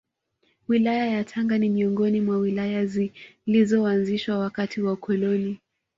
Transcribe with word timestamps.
Wilaya 0.67 1.05
yaTanga 1.07 1.57
ni 1.57 1.69
miongoni 1.69 2.21
mwa 2.21 2.37
Wilaya 2.37 2.85
zilizoanzishwa 3.45 4.37
wakati 4.39 4.81
wa 4.81 4.91
ukoloni 4.93 5.59